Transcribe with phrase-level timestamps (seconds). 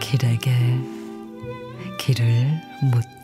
[0.00, 0.50] 길에게
[1.98, 2.24] 길을
[2.90, 3.17] 묻다.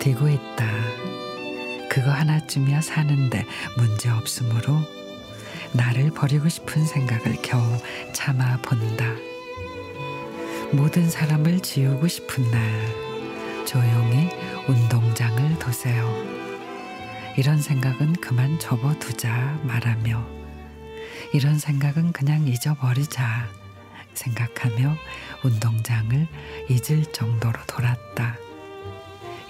[0.00, 0.66] 잘 버티고 있다.
[1.90, 3.44] 그거 하나쯤이야 사는데
[3.76, 4.80] 문제 없으므로
[5.72, 7.62] 나를 버리고 싶은 생각을 겨우
[8.12, 9.04] 참아 본다.
[10.72, 14.30] 모든 사람을 지우고 싶은 날 조용히
[14.68, 16.08] 운동장을 도세요.
[17.36, 20.26] 이런 생각은 그만 접어두자 말하며
[21.34, 23.48] 이런 생각은 그냥 잊어버리자
[24.14, 24.96] 생각하며
[25.44, 26.26] 운동장을
[26.68, 28.49] 잊을 정도로 돌았다.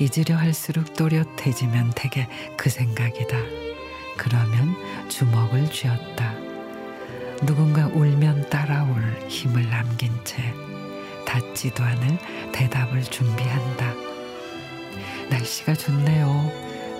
[0.00, 3.36] 잊으려 할수록 또렷해지면 되게 그 생각이다.
[4.16, 4.74] 그러면
[5.08, 6.34] 주먹을 쥐었다.
[7.42, 10.42] 누군가 울면 따라올 힘을 남긴 채
[11.26, 12.18] 닿지도 않을
[12.52, 13.94] 대답을 준비한다.
[15.28, 16.50] 날씨가 좋네요.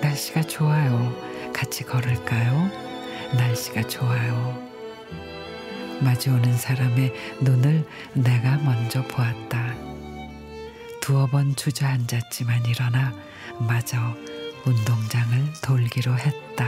[0.02, 1.14] 날씨가 좋아요.
[1.54, 2.70] 같이 걸을까요?
[3.32, 4.70] 날씨가 좋아요.
[6.00, 7.84] 마주오는 사람의 눈을
[8.14, 9.89] 내가 먼저 보았다.
[11.10, 13.12] 두어 번 주저앉았지만 일어나
[13.58, 13.96] 마저
[14.64, 16.64] 운동장을 돌기로 했다.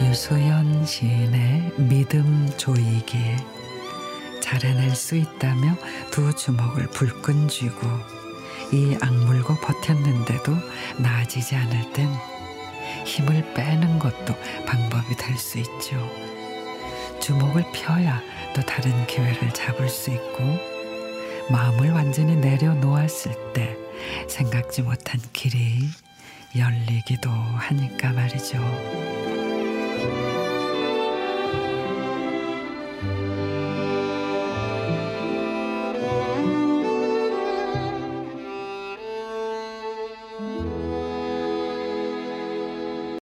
[0.00, 3.53] 유소연 시인의 믿음 조이기
[4.44, 5.74] 잘 해낼 수 있다며
[6.10, 7.80] 두 주먹을 불끈 쥐고
[8.72, 10.54] 이 악물고 버텼는데도
[10.98, 12.10] 나아지지 않을 땐
[13.06, 14.34] 힘을 빼는 것도
[14.66, 15.96] 방법이 될 수 있죠.
[17.22, 18.20] 주먹을 펴야
[18.54, 20.44] 또 다른 기회를 잡을 수 있고
[21.50, 23.78] 마음을 완전히 내려놓았을 때
[24.28, 25.88] 생각지 못한 길이
[26.54, 28.58] 열리기도 하니까 말이죠.